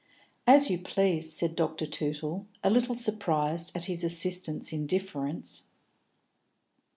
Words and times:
"As 0.47 0.71
you 0.71 0.79
please," 0.79 1.31
said 1.31 1.55
Dr. 1.55 1.85
Tootle, 1.85 2.47
a 2.63 2.71
little 2.71 2.95
surprised 2.95 3.77
at 3.77 3.85
his 3.85 4.03
assistant's 4.03 4.73
indifference. 4.73 5.65